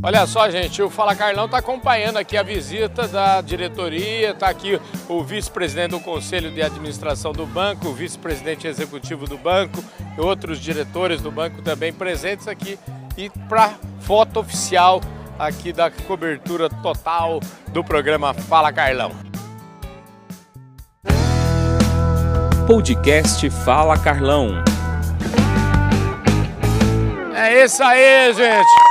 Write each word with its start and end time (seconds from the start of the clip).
Olha 0.00 0.24
só, 0.28 0.48
gente, 0.48 0.80
o 0.80 0.88
Fala 0.88 1.12
Carlão 1.14 1.46
está 1.46 1.58
acompanhando 1.58 2.18
aqui 2.18 2.36
a 2.36 2.42
visita 2.42 3.08
da 3.08 3.40
diretoria, 3.40 4.30
está 4.30 4.48
aqui 4.48 4.80
o 5.08 5.24
vice-presidente 5.24 5.90
do 5.90 6.00
Conselho 6.00 6.52
de 6.52 6.62
Administração 6.62 7.32
do 7.32 7.44
banco, 7.44 7.88
o 7.88 7.92
vice-presidente 7.92 8.68
executivo 8.68 9.26
do 9.26 9.36
banco 9.36 9.82
e 10.16 10.20
outros 10.20 10.60
diretores 10.60 11.20
do 11.20 11.32
banco 11.32 11.62
também 11.62 11.92
presentes 11.92 12.46
aqui 12.46 12.78
e 13.16 13.28
para 13.48 13.74
foto 14.00 14.38
oficial 14.38 15.00
aqui 15.36 15.72
da 15.72 15.90
cobertura 15.90 16.68
total 16.68 17.40
do 17.72 17.82
programa 17.82 18.32
Fala 18.32 18.72
Carlão. 18.72 19.10
Podcast 22.68 23.50
Fala 23.50 23.98
Carlão. 23.98 24.62
É 27.34 27.64
isso 27.64 27.82
aí, 27.82 28.32
gente. 28.32 28.87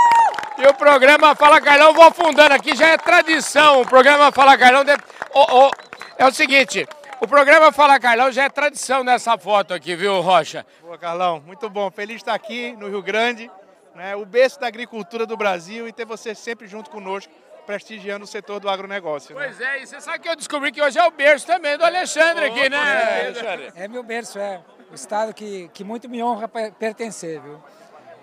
E 0.60 0.68
o 0.68 0.74
programa 0.74 1.36
Fala 1.36 1.62
Carlão, 1.62 1.94
vou 1.94 2.04
afundando 2.04 2.52
aqui, 2.52 2.75
já 2.75 2.88
é 2.88 2.98
tradição. 2.98 3.82
O 3.82 3.86
programa 3.86 4.32
Fala 4.32 4.57
Carlão 4.57 4.84
de... 4.84 4.92
oh, 5.32 5.68
oh, 5.68 5.71
é 6.18 6.25
o 6.25 6.32
seguinte, 6.32 6.88
o 7.21 7.28
programa 7.28 7.71
Fala 7.71 8.00
Carlão 8.00 8.32
já 8.32 8.46
é 8.46 8.50
tradição 8.50 9.04
nessa 9.04 9.38
foto 9.38 9.71
aqui, 9.75 9.96
viu, 9.96 10.20
Rocha? 10.20 10.65
Boa, 10.82 10.98
Carlão, 10.98 11.39
muito 11.46 11.70
bom. 11.70 11.92
Feliz 11.92 12.15
de 12.15 12.21
estar 12.24 12.34
aqui 12.34 12.75
no 12.75 12.89
Rio 12.89 13.04
Grande, 13.04 13.51
né, 13.93 14.15
o 14.15 14.25
berço 14.25 14.60
da 14.60 14.65
agricultura 14.65 15.28
do 15.28 15.38
Brasil 15.38 15.88
e 15.88 15.93
ter 15.93 16.06
você 16.06 16.34
sempre 16.34 16.65
junto 16.65 16.89
conosco, 16.89 17.32
prestigiando 17.68 18.26
o 18.26 18.28
setor 18.28 18.60
do 18.60 18.68
agronegócio. 18.68 19.36
Né? 19.36 19.46
Pois 19.46 19.62
é, 19.62 19.84
e 19.84 19.86
você 19.86 20.01
sabe 20.01 20.20
que 20.20 20.29
eu 20.29 20.36
descobri 20.36 20.71
que 20.71 20.82
hoje 20.82 20.98
é 20.98 21.06
o 21.06 21.12
berço 21.12 21.46
também 21.46 21.78
do 21.78 21.86
Alexandre 21.86 22.46
aqui, 22.46 22.68
né, 22.68 22.78
é, 22.78 23.26
Alexandre? 23.28 23.74
É 23.76 23.87
meu 23.87 24.01
berço, 24.01 24.39
é. 24.39 24.60
O 24.89 24.96
estado 24.96 25.36
que, 25.36 25.70
que 25.71 25.84
muito 25.84 26.10
me 26.10 26.24
honra 26.24 26.48
pertencer, 26.48 27.39
viu? 27.42 27.62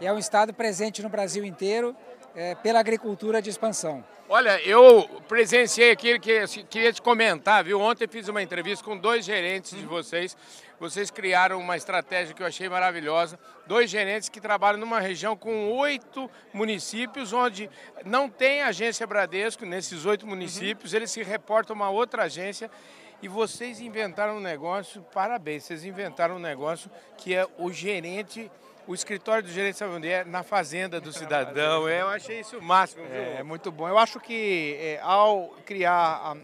E 0.00 0.06
é 0.06 0.12
um 0.12 0.18
estado 0.18 0.52
presente 0.52 1.00
no 1.00 1.08
Brasil 1.08 1.44
inteiro 1.44 1.94
é, 2.34 2.54
pela 2.54 2.80
agricultura 2.80 3.40
de 3.40 3.50
expansão. 3.50 4.04
Olha, 4.28 4.60
eu 4.62 5.06
presenciei 5.28 5.90
aqui, 5.90 6.18
que 6.18 6.46
queria 6.64 6.92
te 6.92 7.02
comentar, 7.02 7.62
viu? 7.62 7.78
Ontem 7.78 8.08
fiz 8.08 8.26
uma 8.26 8.42
entrevista 8.42 8.82
com 8.82 8.96
dois 8.96 9.24
gerentes 9.24 9.76
de 9.76 9.84
vocês. 9.84 10.36
Vocês 10.80 11.10
criaram 11.10 11.60
uma 11.60 11.76
estratégia 11.76 12.34
que 12.34 12.42
eu 12.42 12.46
achei 12.46 12.68
maravilhosa. 12.68 13.38
Dois 13.66 13.90
gerentes 13.90 14.28
que 14.28 14.40
trabalham 14.40 14.80
numa 14.80 14.98
região 14.98 15.36
com 15.36 15.72
oito 15.72 16.30
municípios, 16.52 17.32
onde 17.32 17.70
não 18.04 18.28
tem 18.28 18.62
agência 18.62 19.06
Bradesco, 19.06 19.66
nesses 19.66 20.06
oito 20.06 20.26
municípios, 20.26 20.92
uhum. 20.92 20.98
eles 20.98 21.10
se 21.10 21.22
reportam 21.22 21.76
a 21.76 21.78
uma 21.78 21.90
outra 21.90 22.24
agência. 22.24 22.70
E 23.22 23.28
vocês 23.28 23.80
inventaram 23.80 24.38
um 24.38 24.40
negócio, 24.40 25.02
parabéns, 25.12 25.64
vocês 25.64 25.84
inventaram 25.84 26.36
um 26.36 26.40
negócio 26.40 26.90
que 27.16 27.34
é 27.34 27.46
o 27.58 27.70
gerente 27.70 28.50
o 28.86 28.94
escritório 28.94 29.42
do 29.42 29.50
gerente 29.50 29.78
Savandier 29.78 30.26
na 30.26 30.42
fazenda 30.42 31.00
do 31.00 31.12
cidadão. 31.12 31.88
É, 31.88 32.02
eu 32.02 32.08
achei 32.08 32.40
isso 32.40 32.58
o 32.58 32.62
máximo. 32.62 33.04
Viu? 33.04 33.14
É 33.14 33.42
muito 33.42 33.70
bom. 33.72 33.88
Eu 33.88 33.98
acho 33.98 34.20
que 34.20 34.76
é, 34.78 35.00
ao 35.02 35.48
criar 35.64 35.92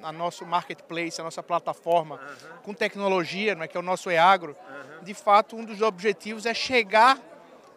a, 0.02 0.08
a, 0.08 0.12
nosso 0.12 0.46
marketplace, 0.46 1.20
a 1.20 1.24
nossa 1.24 1.42
plataforma 1.42 2.20
com 2.62 2.72
tecnologia, 2.72 3.54
né, 3.54 3.66
que 3.66 3.76
é 3.76 3.80
o 3.80 3.82
nosso 3.82 4.10
EAGRO, 4.10 4.56
de 5.02 5.14
fato 5.14 5.56
um 5.56 5.64
dos 5.64 5.80
objetivos 5.80 6.46
é 6.46 6.54
chegar 6.54 7.18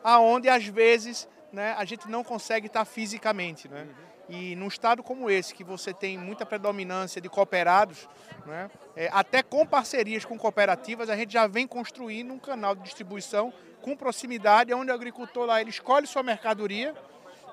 aonde 0.03 0.50
às 0.50 0.66
vezes 0.66 1.28
né, 1.52 1.75
a 1.78 1.86
gente 1.86 2.09
não 2.09 2.23
consegue 2.23 2.67
estar 2.67 2.86
fisicamente. 2.86 3.67
Né? 3.67 3.81
Uhum. 3.81 4.14
E 4.30 4.56
num 4.56 4.67
estado 4.67 5.03
como 5.03 5.30
esse, 5.30 5.53
que 5.53 5.64
você 5.64 5.94
tem 5.94 6.17
muita 6.17 6.45
predominância 6.45 7.22
de 7.22 7.30
cooperados, 7.30 8.08
né, 8.45 8.69
é, 8.95 9.09
até 9.11 9.44
com 9.44 9.66
parcerias 9.66 10.25
com 10.25 10.38
cooperativas, 10.38 11.09
a 11.09 11.16
gente 11.16 11.34
já 11.34 11.47
vem 11.47 11.67
construindo 11.67 12.34
um 12.34 12.39
canal 12.39 12.75
de 12.75 12.84
distribuição 12.84 13.53
com 13.84 13.95
proximidade, 13.95 14.73
onde 14.73 14.89
o 14.89 14.94
agricultor 14.94 15.45
lá 15.45 15.59
ele 15.59 15.70
escolhe 15.70 16.08
sua 16.08 16.23
mercadoria, 16.23 16.95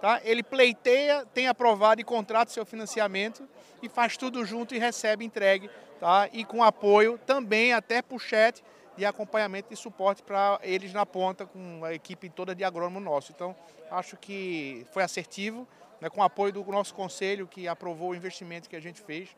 tá? 0.00 0.20
ele 0.24 0.42
pleiteia, 0.42 1.26
tem 1.34 1.48
aprovado 1.48 2.00
e 2.00 2.04
contrata 2.04 2.50
seu 2.50 2.64
financiamento 2.64 3.46
e 3.82 3.88
faz 3.88 4.16
tudo 4.16 4.44
junto 4.44 4.74
e 4.74 4.78
recebe 4.78 5.24
entregue. 5.24 5.68
Tá? 5.98 6.30
E 6.32 6.44
com 6.44 6.64
apoio 6.64 7.18
também 7.26 7.74
até 7.74 8.00
por 8.00 8.20
chat 8.20 8.64
de 8.96 9.04
acompanhamento 9.04 9.72
e 9.72 9.76
suporte 9.76 10.22
para 10.22 10.58
eles 10.62 10.92
na 10.92 11.04
ponta, 11.04 11.44
com 11.46 11.84
a 11.84 11.92
equipe 11.92 12.30
toda 12.30 12.54
de 12.54 12.64
agrônomo 12.64 13.00
nosso. 13.00 13.32
Então, 13.32 13.54
acho 13.90 14.16
que 14.16 14.86
foi 14.92 15.02
assertivo, 15.02 15.66
né, 16.00 16.08
com 16.08 16.20
o 16.20 16.24
apoio 16.24 16.52
do 16.52 16.64
nosso 16.64 16.94
conselho 16.94 17.46
que 17.46 17.68
aprovou 17.68 18.10
o 18.10 18.14
investimento 18.14 18.68
que 18.68 18.76
a 18.76 18.80
gente 18.80 19.00
fez. 19.00 19.28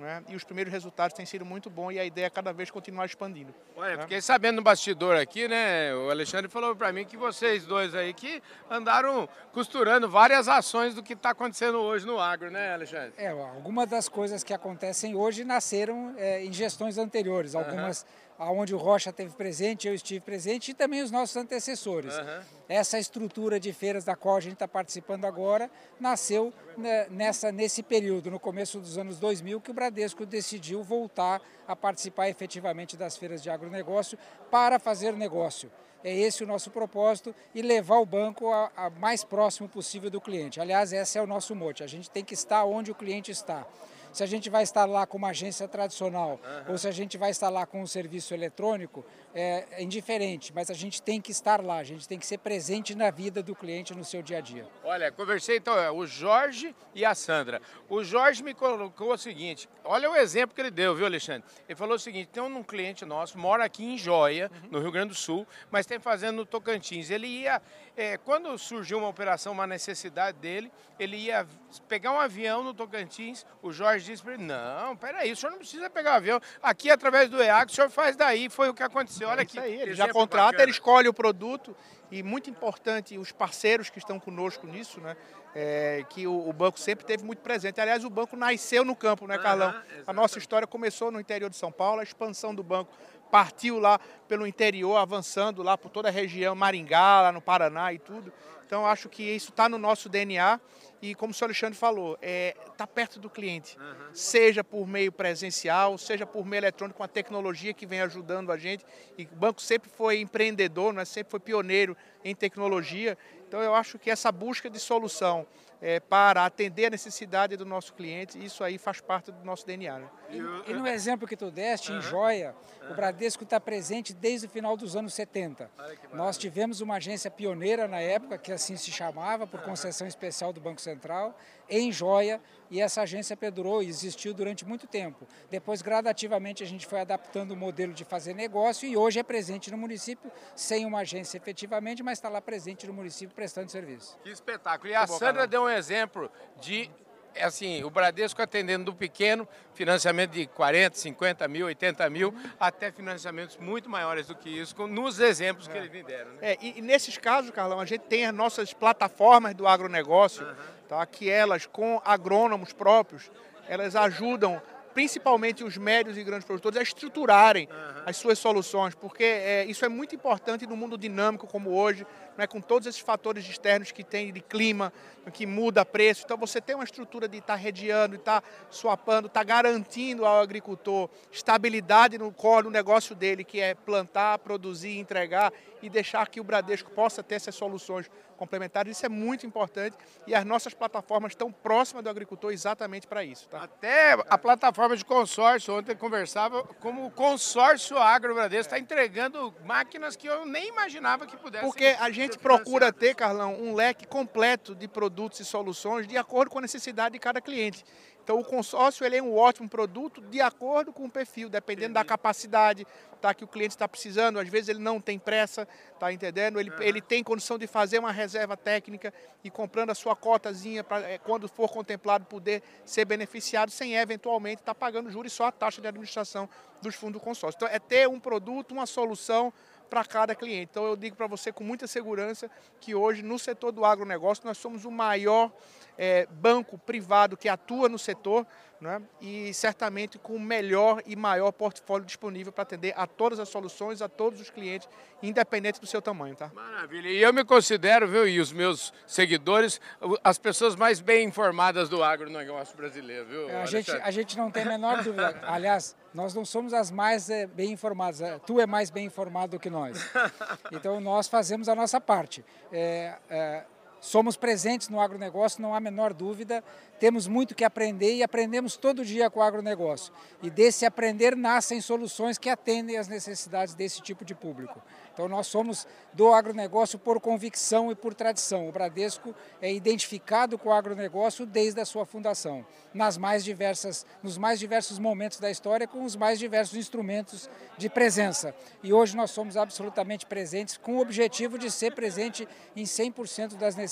Né? 0.00 0.24
E 0.28 0.34
os 0.34 0.42
primeiros 0.42 0.72
resultados 0.72 1.14
têm 1.14 1.26
sido 1.26 1.44
muito 1.44 1.68
bons 1.68 1.92
e 1.92 1.98
a 1.98 2.04
ideia 2.04 2.26
é 2.26 2.30
cada 2.30 2.52
vez 2.52 2.70
continuar 2.70 3.04
expandindo. 3.04 3.54
Olha, 3.76 3.96
né? 3.96 4.02
fiquei 4.02 4.20
sabendo 4.20 4.56
no 4.56 4.62
bastidor 4.62 5.16
aqui, 5.16 5.46
né? 5.46 5.94
O 5.94 6.10
Alexandre 6.10 6.48
falou 6.48 6.74
para 6.74 6.92
mim 6.92 7.04
que 7.04 7.16
vocês 7.16 7.66
dois 7.66 7.94
aí 7.94 8.14
que 8.14 8.42
andaram 8.70 9.28
costurando 9.52 10.08
várias 10.08 10.48
ações 10.48 10.94
do 10.94 11.02
que 11.02 11.12
está 11.12 11.30
acontecendo 11.30 11.78
hoje 11.78 12.06
no 12.06 12.18
agro, 12.18 12.50
né, 12.50 12.72
Alexandre? 12.72 13.12
É, 13.16 13.28
algumas 13.28 13.88
das 13.88 14.08
coisas 14.08 14.42
que 14.42 14.54
acontecem 14.54 15.14
hoje 15.14 15.44
nasceram 15.44 16.14
é, 16.16 16.44
em 16.44 16.52
gestões 16.52 16.98
anteriores. 16.98 17.54
Algumas 17.54 18.02
uhum 18.02 18.29
aonde 18.40 18.74
o 18.74 18.78
Rocha 18.78 19.12
teve 19.12 19.34
presente, 19.34 19.86
eu 19.86 19.94
estive 19.94 20.18
presente 20.18 20.70
e 20.70 20.74
também 20.74 21.02
os 21.02 21.10
nossos 21.10 21.36
antecessores. 21.36 22.16
Uhum. 22.16 22.40
Essa 22.70 22.98
estrutura 22.98 23.60
de 23.60 23.70
feiras 23.70 24.02
da 24.02 24.16
qual 24.16 24.36
a 24.36 24.40
gente 24.40 24.54
está 24.54 24.66
participando 24.66 25.26
agora 25.26 25.70
nasceu 26.00 26.50
né, 26.76 27.06
nessa, 27.10 27.52
nesse 27.52 27.82
período, 27.82 28.30
no 28.30 28.40
começo 28.40 28.80
dos 28.80 28.96
anos 28.96 29.20
2000, 29.20 29.60
que 29.60 29.70
o 29.70 29.74
Bradesco 29.74 30.24
decidiu 30.24 30.82
voltar 30.82 31.42
a 31.68 31.76
participar 31.76 32.30
efetivamente 32.30 32.96
das 32.96 33.14
feiras 33.14 33.42
de 33.42 33.50
agronegócio 33.50 34.18
para 34.50 34.78
fazer 34.78 35.12
negócio. 35.12 35.70
É 36.02 36.16
esse 36.16 36.42
o 36.42 36.46
nosso 36.46 36.70
propósito 36.70 37.34
e 37.54 37.60
levar 37.60 37.98
o 37.98 38.06
banco 38.06 38.50
a, 38.50 38.72
a 38.74 38.88
mais 38.88 39.22
próximo 39.22 39.68
possível 39.68 40.08
do 40.08 40.18
cliente. 40.18 40.58
Aliás, 40.58 40.94
esse 40.94 41.18
é 41.18 41.22
o 41.22 41.26
nosso 41.26 41.54
mote. 41.54 41.84
A 41.84 41.86
gente 41.86 42.10
tem 42.10 42.24
que 42.24 42.32
estar 42.32 42.64
onde 42.64 42.90
o 42.90 42.94
cliente 42.94 43.30
está 43.30 43.66
se 44.12 44.22
a 44.22 44.26
gente 44.26 44.50
vai 44.50 44.62
estar 44.62 44.84
lá 44.84 45.06
com 45.06 45.18
uma 45.18 45.28
agência 45.28 45.66
tradicional 45.68 46.40
uhum. 46.42 46.72
ou 46.72 46.78
se 46.78 46.88
a 46.88 46.92
gente 46.92 47.16
vai 47.16 47.30
estar 47.30 47.48
lá 47.48 47.66
com 47.66 47.82
um 47.82 47.86
serviço 47.86 48.34
eletrônico, 48.34 49.04
é, 49.32 49.64
é, 49.70 49.82
indiferente, 49.82 50.52
mas 50.52 50.70
a 50.70 50.74
gente 50.74 51.00
tem 51.00 51.20
que 51.20 51.30
estar 51.30 51.62
lá, 51.62 51.76
a 51.76 51.84
gente 51.84 52.08
tem 52.08 52.18
que 52.18 52.26
ser 52.26 52.38
presente 52.38 52.96
na 52.96 53.10
vida 53.10 53.42
do 53.42 53.54
cliente 53.54 53.94
no 53.94 54.04
seu 54.04 54.22
dia 54.22 54.38
a 54.38 54.40
dia. 54.40 54.66
Olha, 54.82 55.12
conversei 55.12 55.58
então, 55.58 55.78
é, 55.78 55.90
o 55.90 56.04
Jorge 56.04 56.74
e 56.94 57.04
a 57.04 57.14
Sandra. 57.14 57.62
O 57.88 58.02
Jorge 58.02 58.42
me 58.42 58.54
colocou 58.54 59.12
o 59.12 59.18
seguinte: 59.18 59.68
olha 59.84 60.10
o 60.10 60.16
exemplo 60.16 60.54
que 60.54 60.60
ele 60.60 60.70
deu, 60.70 60.96
viu, 60.96 61.06
Alexandre? 61.06 61.48
Ele 61.68 61.76
falou 61.76 61.94
o 61.94 61.98
seguinte: 61.98 62.28
tem 62.28 62.42
um 62.42 62.62
cliente 62.62 63.04
nosso, 63.04 63.38
mora 63.38 63.64
aqui 63.64 63.84
em 63.84 63.96
Joia, 63.96 64.50
uhum. 64.64 64.70
no 64.72 64.80
Rio 64.80 64.90
Grande 64.90 65.10
do 65.10 65.14
Sul, 65.14 65.46
mas 65.70 65.86
tem 65.86 66.00
fazendo 66.00 66.36
no 66.36 66.46
Tocantins. 66.46 67.08
Ele 67.08 67.26
ia, 67.26 67.62
é, 67.96 68.16
quando 68.16 68.56
surgiu 68.58 68.98
uma 68.98 69.08
operação, 69.08 69.52
uma 69.52 69.66
necessidade 69.66 70.38
dele, 70.38 70.72
ele 70.98 71.16
ia 71.16 71.46
pegar 71.88 72.12
um 72.12 72.18
avião 72.18 72.64
no 72.64 72.74
Tocantins. 72.74 73.46
O 73.62 73.72
Jorge 73.72 73.99
disse 74.04 74.22
para 74.22 74.34
ele: 74.34 74.44
não, 74.44 74.96
peraí, 74.96 75.32
o 75.32 75.36
senhor 75.36 75.52
não 75.52 75.58
precisa 75.58 75.88
pegar 75.88 76.12
um 76.12 76.16
avião. 76.16 76.40
Aqui, 76.62 76.90
através 76.90 77.28
do 77.30 77.42
EAC, 77.42 77.70
o 77.70 77.74
senhor 77.74 77.90
faz 77.90 78.16
daí. 78.16 78.48
Foi 78.48 78.68
o 78.68 78.74
que 78.74 78.82
aconteceu 78.82 79.20
você 79.20 79.24
olha 79.24 79.42
é 79.42 79.44
que. 79.44 79.58
Aí, 79.58 79.80
ele 79.80 79.94
já 79.94 80.08
contrata, 80.08 80.46
bacana. 80.46 80.62
ele 80.62 80.70
escolhe 80.70 81.08
o 81.08 81.14
produto 81.14 81.76
e 82.10 82.22
muito 82.22 82.50
importante 82.50 83.16
os 83.18 83.30
parceiros 83.32 83.88
que 83.90 83.98
estão 83.98 84.18
conosco 84.18 84.66
nisso, 84.66 85.00
né? 85.00 85.16
É, 85.54 86.04
que 86.08 86.26
o, 86.26 86.48
o, 86.48 86.52
banco 86.52 86.78
sempre 86.78 87.04
teve 87.04 87.24
muito 87.24 87.40
presente. 87.40 87.80
Aliás, 87.80 88.04
o 88.04 88.10
banco 88.10 88.36
nasceu 88.36 88.84
no 88.84 88.94
campo, 88.94 89.26
né, 89.26 89.36
Carlão? 89.36 89.74
A 90.06 90.12
nossa 90.12 90.38
história 90.38 90.66
começou 90.66 91.10
no 91.10 91.18
interior 91.18 91.50
de 91.50 91.56
São 91.56 91.72
Paulo, 91.72 92.00
a 92.00 92.04
expansão 92.04 92.54
do 92.54 92.62
banco 92.62 92.92
partiu 93.30 93.78
lá 93.78 93.98
pelo 94.28 94.46
interior, 94.46 94.96
avançando 94.96 95.62
lá 95.62 95.76
por 95.76 95.90
toda 95.90 96.08
a 96.08 96.12
região, 96.12 96.54
Maringá, 96.54 97.22
lá 97.22 97.32
no 97.32 97.40
Paraná 97.40 97.92
e 97.92 97.98
tudo. 97.98 98.32
Então, 98.70 98.86
acho 98.86 99.08
que 99.08 99.24
isso 99.24 99.50
está 99.50 99.68
no 99.68 99.78
nosso 99.78 100.08
DNA 100.08 100.60
e, 101.02 101.12
como 101.16 101.32
o 101.32 101.34
senhor 101.34 101.48
Alexandre 101.48 101.76
falou, 101.76 102.14
está 102.14 102.24
é, 102.24 102.54
tá 102.76 102.86
perto 102.86 103.18
do 103.18 103.28
cliente, 103.28 103.76
uhum. 103.76 104.14
seja 104.14 104.62
por 104.62 104.86
meio 104.86 105.10
presencial, 105.10 105.98
seja 105.98 106.24
por 106.24 106.46
meio 106.46 106.60
eletrônico, 106.60 106.98
com 106.98 107.02
a 107.02 107.08
tecnologia 107.08 107.74
que 107.74 107.84
vem 107.84 108.00
ajudando 108.00 108.52
a 108.52 108.56
gente. 108.56 108.84
E 109.18 109.24
o 109.24 109.34
banco 109.34 109.60
sempre 109.60 109.90
foi 109.90 110.20
empreendedor, 110.20 110.92
né? 110.92 111.04
sempre 111.04 111.32
foi 111.32 111.40
pioneiro 111.40 111.96
em 112.24 112.32
tecnologia. 112.32 113.18
Então, 113.48 113.60
eu 113.60 113.74
acho 113.74 113.98
que 113.98 114.08
essa 114.08 114.30
busca 114.30 114.70
de 114.70 114.78
solução 114.78 115.48
é, 115.80 115.98
para 115.98 116.44
atender 116.44 116.86
a 116.86 116.90
necessidade 116.90 117.56
do 117.56 117.64
nosso 117.64 117.94
cliente, 117.94 118.42
isso 118.42 118.62
aí 118.62 118.76
faz 118.76 119.00
parte 119.00 119.32
do 119.32 119.44
nosso 119.44 119.66
DNA. 119.66 119.98
Né? 119.98 120.08
E, 120.30 120.70
e, 120.70 120.74
no 120.74 120.86
exemplo 120.86 121.26
que 121.26 121.36
tu 121.36 121.50
deste, 121.50 121.90
uhum. 121.90 121.98
em 121.98 122.02
Joia, 122.02 122.54
uhum. 122.82 122.90
o 122.90 122.94
Bradesco 122.94 123.44
está 123.44 123.58
presente 123.58 124.12
desde 124.12 124.46
o 124.46 124.50
final 124.50 124.76
dos 124.76 124.94
anos 124.94 125.14
70. 125.14 125.70
Nós 126.12 126.36
tivemos 126.36 126.80
uma 126.80 126.96
agência 126.96 127.30
pioneira 127.30 127.88
na 127.88 128.00
época, 128.00 128.36
que 128.36 128.52
assim 128.52 128.76
se 128.76 128.90
chamava, 128.90 129.46
por 129.46 129.60
concessão 129.62 130.06
especial 130.06 130.52
do 130.52 130.60
Banco 130.60 130.80
Central, 130.80 131.36
em 131.68 131.90
Joia, 131.90 132.40
e 132.70 132.80
essa 132.80 133.02
agência 133.02 133.36
perdurou 133.36 133.82
e 133.82 133.88
existiu 133.88 134.32
durante 134.32 134.64
muito 134.64 134.86
tempo. 134.86 135.26
Depois, 135.50 135.82
gradativamente, 135.82 136.62
a 136.62 136.66
gente 136.66 136.86
foi 136.86 137.00
adaptando 137.00 137.52
o 137.52 137.56
modelo 137.56 137.92
de 137.92 138.04
fazer 138.04 138.34
negócio 138.34 138.88
e 138.88 138.96
hoje 138.96 139.18
é 139.18 139.22
presente 139.22 139.70
no 139.70 139.78
município, 139.78 140.30
sem 140.54 140.86
uma 140.86 141.00
agência 141.00 141.36
efetivamente, 141.36 142.02
mas 142.02 142.18
está 142.18 142.28
lá 142.28 142.40
presente 142.40 142.86
no 142.86 142.92
município 142.92 143.34
prestando 143.34 143.70
serviço. 143.70 144.16
Que 144.22 144.30
espetáculo. 144.30 144.90
E 144.90 144.94
a 144.94 145.06
Sandra 145.06 145.46
deu 145.46 145.64
um 145.64 145.69
exemplo 145.70 146.30
de 146.60 146.90
é 147.32 147.44
assim, 147.44 147.84
o 147.84 147.90
Bradesco 147.90 148.42
atendendo 148.42 148.86
do 148.86 148.94
pequeno, 148.94 149.46
financiamento 149.72 150.32
de 150.32 150.48
40, 150.48 150.96
50 150.98 151.46
mil, 151.46 151.66
80 151.66 152.10
mil, 152.10 152.34
até 152.58 152.90
financiamentos 152.90 153.56
muito 153.56 153.88
maiores 153.88 154.26
do 154.26 154.34
que 154.34 154.50
isso, 154.50 154.74
nos 154.88 155.20
exemplos 155.20 155.68
é. 155.68 155.70
que 155.70 155.78
eles 155.78 155.90
me 155.92 156.02
deram. 156.02 156.32
Né? 156.32 156.38
É, 156.42 156.58
e, 156.60 156.78
e, 156.78 156.82
nesses 156.82 157.16
casos, 157.16 157.52
Carlão, 157.52 157.78
a 157.78 157.84
gente 157.84 158.02
tem 158.02 158.26
as 158.26 158.34
nossas 158.34 158.74
plataformas 158.74 159.54
do 159.54 159.64
agronegócio, 159.68 160.44
uhum 160.44 160.80
tá? 160.90 161.06
que 161.06 161.30
elas, 161.30 161.66
com 161.66 162.02
agrônomos 162.04 162.72
próprios, 162.72 163.30
elas 163.68 163.94
ajudam 163.94 164.60
principalmente 164.92 165.62
os 165.62 165.76
médios 165.76 166.18
e 166.18 166.24
grandes 166.24 166.44
produtores, 166.44 166.76
a 166.76 166.82
estruturarem 166.82 167.68
uhum. 167.70 168.02
as 168.04 168.16
suas 168.16 168.40
soluções, 168.40 168.92
porque 168.92 169.22
é, 169.22 169.64
isso 169.64 169.84
é 169.84 169.88
muito 169.88 170.16
importante 170.16 170.66
no 170.66 170.76
mundo 170.76 170.98
dinâmico 170.98 171.46
como 171.46 171.70
hoje, 171.70 172.04
né, 172.40 172.46
com 172.46 172.58
todos 172.58 172.88
esses 172.88 173.00
fatores 173.00 173.46
externos 173.46 173.92
que 173.92 174.02
tem 174.02 174.32
de 174.32 174.40
clima, 174.40 174.90
que 175.30 175.44
muda 175.44 175.84
preço. 175.84 176.22
Então, 176.24 176.38
você 176.38 176.58
tem 176.58 176.74
uma 176.74 176.84
estrutura 176.84 177.28
de 177.28 177.36
estar 177.36 177.52
tá 177.52 177.54
rediando, 177.54 178.16
estar 178.16 178.40
tá 178.40 178.48
swapando, 178.70 179.26
estar 179.26 179.40
tá 179.40 179.44
garantindo 179.44 180.24
ao 180.24 180.40
agricultor 180.40 181.10
estabilidade 181.30 182.16
no 182.16 182.32
core 182.32 182.64
do 182.64 182.70
negócio 182.70 183.14
dele, 183.14 183.44
que 183.44 183.60
é 183.60 183.74
plantar, 183.74 184.38
produzir, 184.38 184.98
entregar 184.98 185.52
e 185.82 185.90
deixar 185.90 186.26
que 186.28 186.40
o 186.40 186.44
Bradesco 186.44 186.90
possa 186.90 187.22
ter 187.22 187.34
essas 187.34 187.54
soluções 187.54 188.10
complementares. 188.36 188.96
Isso 188.96 189.04
é 189.04 189.08
muito 189.08 189.46
importante 189.46 189.96
e 190.26 190.34
as 190.34 190.46
nossas 190.46 190.72
plataformas 190.72 191.32
estão 191.32 191.52
próximas 191.52 192.02
do 192.02 192.08
agricultor 192.08 192.52
exatamente 192.52 193.06
para 193.06 193.22
isso. 193.22 193.46
Tá? 193.48 193.64
Até 193.64 194.12
a 194.12 194.38
plataforma 194.38 194.96
de 194.96 195.04
consórcio, 195.04 195.74
ontem 195.74 195.94
conversava 195.94 196.64
como 196.80 197.04
o 197.04 197.10
consórcio 197.10 197.98
Agro 197.98 198.34
Bradesco 198.34 198.74
está 198.74 198.78
entregando 198.78 199.54
máquinas 199.64 200.16
que 200.16 200.26
eu 200.26 200.46
nem 200.46 200.68
imaginava 200.68 201.26
que 201.26 201.36
pudessem. 201.36 201.68
Porque 201.68 201.96
a 202.00 202.10
gente 202.10 202.29
procura 202.38 202.92
ter, 202.92 203.14
Carlão, 203.14 203.54
um 203.54 203.74
leque 203.74 204.06
completo 204.06 204.74
de 204.74 204.86
produtos 204.88 205.40
e 205.40 205.44
soluções 205.44 206.06
de 206.06 206.16
acordo 206.16 206.50
com 206.50 206.58
a 206.58 206.62
necessidade 206.62 207.14
de 207.14 207.18
cada 207.18 207.40
cliente. 207.40 207.84
Então 208.22 208.38
o 208.38 208.44
consórcio 208.44 209.04
ele 209.04 209.16
é 209.16 209.22
um 209.22 209.36
ótimo 209.36 209.68
produto 209.68 210.20
de 210.20 210.40
acordo 210.40 210.92
com 210.92 211.06
o 211.06 211.10
perfil, 211.10 211.48
dependendo 211.48 211.90
Entendi. 211.90 211.94
da 211.94 212.04
capacidade 212.04 212.86
tá, 213.20 213.34
que 213.34 213.42
o 213.42 213.48
cliente 213.48 213.74
está 213.74 213.88
precisando. 213.88 214.38
Às 214.38 214.48
vezes 214.48 214.68
ele 214.68 214.78
não 214.78 215.00
tem 215.00 215.18
pressa, 215.18 215.66
tá 215.98 216.12
entendendo? 216.12 216.60
Ele, 216.60 216.70
uhum. 216.70 216.80
ele 216.80 217.00
tem 217.00 217.24
condição 217.24 217.58
de 217.58 217.66
fazer 217.66 217.98
uma 217.98 218.12
reserva 218.12 218.56
técnica 218.56 219.12
e 219.42 219.50
comprando 219.50 219.90
a 219.90 219.94
sua 219.94 220.14
cotazinha 220.14 220.84
para 220.84 221.08
é, 221.08 221.18
quando 221.18 221.48
for 221.48 221.68
contemplado 221.70 222.24
poder 222.26 222.62
ser 222.84 223.04
beneficiado 223.04 223.70
sem 223.70 223.96
eventualmente 223.96 224.62
estar 224.62 224.74
tá 224.74 224.78
pagando 224.78 225.10
juros 225.10 225.32
só 225.32 225.46
a 225.46 225.52
taxa 225.52 225.80
de 225.80 225.88
administração 225.88 226.48
dos 226.80 226.94
fundos 226.94 227.20
do 227.20 227.24
consórcio. 227.24 227.56
Então 227.56 227.68
é 227.68 227.78
ter 227.78 228.08
um 228.08 228.20
produto, 228.20 228.72
uma 228.72 228.86
solução 228.86 229.52
para 229.90 230.04
cada 230.04 230.34
cliente. 230.34 230.68
Então 230.70 230.86
eu 230.86 230.96
digo 230.96 231.16
para 231.16 231.26
você 231.26 231.52
com 231.52 231.64
muita 231.64 231.88
segurança 231.88 232.48
que 232.80 232.94
hoje 232.94 233.22
no 233.22 233.38
setor 233.38 233.72
do 233.72 233.84
agronegócio 233.84 234.46
nós 234.46 234.56
somos 234.56 234.84
o 234.84 234.90
maior 234.90 235.52
é, 235.98 236.26
banco 236.30 236.78
privado 236.78 237.36
que 237.36 237.48
atua 237.48 237.88
no 237.88 237.98
setor 237.98 238.46
né? 238.80 239.02
e 239.20 239.52
certamente 239.52 240.18
com 240.18 240.34
o 240.34 240.40
melhor 240.40 241.02
e 241.04 241.14
maior 241.14 241.52
portfólio 241.52 242.06
disponível 242.06 242.50
para 242.50 242.62
atender 242.62 242.94
a 242.96 243.06
todas 243.06 243.38
as 243.38 243.48
soluções, 243.48 244.00
a 244.00 244.08
todos 244.08 244.40
os 244.40 244.48
clientes, 244.48 244.88
independente 245.22 245.80
do 245.80 245.86
seu 245.86 246.00
tamanho. 246.00 246.34
Tá? 246.34 246.50
Maravilha. 246.54 247.08
E 247.08 247.22
eu 247.22 247.32
me 247.32 247.44
considero, 247.44 248.08
viu, 248.08 248.26
e 248.26 248.40
os 248.40 248.50
meus 248.52 248.94
seguidores, 249.06 249.80
as 250.24 250.38
pessoas 250.38 250.74
mais 250.74 251.00
bem 251.00 251.26
informadas 251.26 251.88
do 251.88 252.02
agronegócio 252.02 252.74
brasileiro. 252.76 253.26
Viu, 253.26 253.50
é, 253.50 253.62
a, 253.62 253.66
gente, 253.66 253.90
a 253.90 254.10
gente 254.10 254.38
não 254.38 254.50
tem 254.50 254.62
a 254.62 254.66
menor 254.66 255.02
dúvida. 255.02 255.38
Aliás, 255.42 255.94
nós 256.12 256.34
não 256.34 256.44
somos 256.44 256.72
as 256.72 256.90
mais 256.90 257.30
é, 257.30 257.46
bem 257.46 257.72
informadas. 257.72 258.20
É, 258.20 258.38
tu 258.38 258.60
é 258.60 258.66
mais 258.66 258.90
bem 258.90 259.06
informado 259.06 259.56
do 259.56 259.60
que 259.60 259.70
nós. 259.70 259.98
Então 260.72 261.00
nós 261.00 261.26
fazemos 261.28 261.68
a 261.68 261.74
nossa 261.74 262.00
parte. 262.00 262.44
É, 262.72 263.14
é, 263.28 263.64
Somos 264.00 264.34
presentes 264.34 264.88
no 264.88 264.98
agronegócio, 264.98 265.60
não 265.60 265.74
há 265.74 265.76
a 265.76 265.80
menor 265.80 266.14
dúvida. 266.14 266.64
Temos 266.98 267.28
muito 267.28 267.54
que 267.54 267.64
aprender 267.64 268.14
e 268.14 268.22
aprendemos 268.22 268.76
todo 268.76 269.04
dia 269.04 269.28
com 269.28 269.40
o 269.40 269.42
agronegócio. 269.42 270.12
E 270.42 270.48
desse 270.48 270.86
aprender 270.86 271.36
nascem 271.36 271.80
soluções 271.82 272.38
que 272.38 272.48
atendem 272.48 272.96
às 272.96 273.08
necessidades 273.08 273.74
desse 273.74 274.00
tipo 274.00 274.24
de 274.24 274.34
público. 274.34 274.80
Então 275.12 275.28
nós 275.28 275.48
somos 275.48 275.86
do 276.14 276.32
agronegócio 276.32 276.98
por 276.98 277.20
convicção 277.20 277.92
e 277.92 277.94
por 277.94 278.14
tradição. 278.14 278.66
O 278.66 278.72
Bradesco 278.72 279.34
é 279.60 279.70
identificado 279.70 280.56
com 280.56 280.70
o 280.70 280.72
agronegócio 280.72 281.44
desde 281.44 281.80
a 281.80 281.84
sua 281.84 282.06
fundação, 282.06 282.64
nas 282.94 283.18
mais 283.18 283.44
diversas, 283.44 284.06
nos 284.22 284.38
mais 284.38 284.58
diversos 284.58 284.98
momentos 284.98 285.38
da 285.38 285.50
história, 285.50 285.86
com 285.86 286.04
os 286.04 286.16
mais 286.16 286.38
diversos 286.38 286.76
instrumentos 286.76 287.50
de 287.76 287.90
presença. 287.90 288.54
E 288.82 288.94
hoje 288.94 289.14
nós 289.14 289.30
somos 289.30 289.58
absolutamente 289.58 290.24
presentes 290.24 290.78
com 290.78 290.96
o 290.96 291.00
objetivo 291.00 291.58
de 291.58 291.70
ser 291.70 291.94
presente 291.94 292.48
em 292.74 292.84
100% 292.84 293.56
das 293.56 293.76
necessidades 293.76 293.89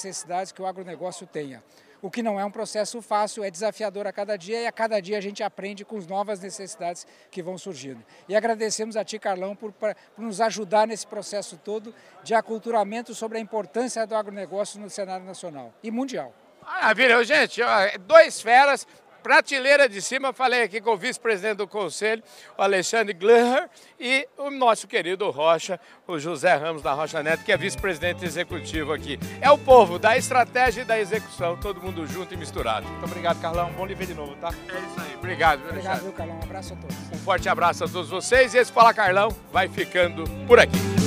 que 0.54 0.62
o 0.62 0.66
agronegócio 0.66 1.26
tenha 1.26 1.62
o 2.00 2.10
que 2.10 2.22
não 2.22 2.38
é 2.38 2.44
um 2.44 2.50
processo 2.50 3.02
fácil, 3.02 3.42
é 3.42 3.50
desafiador 3.50 4.06
a 4.06 4.12
cada 4.12 4.36
dia 4.36 4.62
e 4.62 4.66
a 4.66 4.72
cada 4.72 5.00
dia 5.00 5.18
a 5.18 5.20
gente 5.20 5.42
aprende 5.42 5.84
com 5.84 5.96
as 5.96 6.06
novas 6.06 6.40
necessidades 6.40 7.06
que 7.30 7.42
vão 7.42 7.58
surgindo. 7.58 8.04
E 8.28 8.36
agradecemos 8.36 8.96
a 8.96 9.04
ti, 9.04 9.18
Carlão, 9.18 9.56
por, 9.56 9.72
por 9.72 9.94
nos 10.16 10.40
ajudar 10.40 10.86
nesse 10.86 11.06
processo 11.06 11.56
todo 11.56 11.94
de 12.22 12.34
aculturamento 12.34 13.14
sobre 13.14 13.38
a 13.38 13.40
importância 13.40 14.06
do 14.06 14.14
agronegócio 14.14 14.80
no 14.80 14.88
cenário 14.88 15.26
nacional 15.26 15.72
e 15.82 15.90
mundial. 15.90 16.32
Maravilha, 16.62 17.24
gente, 17.24 17.60
dois 18.06 18.40
feras, 18.40 18.86
prateleira 19.28 19.86
de 19.86 20.00
cima, 20.00 20.32
falei 20.32 20.62
aqui 20.62 20.80
com 20.80 20.92
o 20.92 20.96
vice-presidente 20.96 21.58
do 21.58 21.68
Conselho, 21.68 22.22
o 22.56 22.62
Alexandre 22.62 23.12
Gleher, 23.12 23.68
e 24.00 24.26
o 24.38 24.48
nosso 24.48 24.88
querido 24.88 25.28
Rocha, 25.30 25.78
o 26.06 26.18
José 26.18 26.54
Ramos 26.54 26.80
da 26.80 26.94
Rocha 26.94 27.22
Neto, 27.22 27.44
que 27.44 27.52
é 27.52 27.56
vice-presidente 27.58 28.24
executivo 28.24 28.90
aqui. 28.90 29.20
É 29.42 29.50
o 29.50 29.58
povo 29.58 29.98
da 29.98 30.16
estratégia 30.16 30.80
e 30.80 30.84
da 30.86 30.98
execução, 30.98 31.58
todo 31.58 31.78
mundo 31.78 32.06
junto 32.06 32.32
e 32.32 32.38
misturado. 32.38 32.88
Muito 32.88 33.04
obrigado, 33.04 33.38
Carlão. 33.38 33.70
Bom 33.72 33.84
lhe 33.84 33.94
ver 33.94 34.06
de 34.06 34.14
novo, 34.14 34.34
tá? 34.36 34.48
É 34.48 34.78
isso 34.78 34.98
aí. 34.98 35.14
Obrigado. 35.16 35.62
Obrigado, 35.68 36.04
viu, 36.04 36.12
Carlão. 36.12 36.36
Um 36.38 36.42
abraço 36.44 36.72
a 36.72 36.76
todos. 36.76 36.96
Um 37.12 37.18
forte 37.18 37.50
abraço 37.50 37.84
a 37.84 37.86
todos 37.86 38.08
vocês 38.08 38.54
e 38.54 38.56
esse 38.56 38.72
Fala 38.72 38.94
Carlão 38.94 39.28
vai 39.52 39.68
ficando 39.68 40.24
por 40.46 40.58
aqui. 40.58 40.97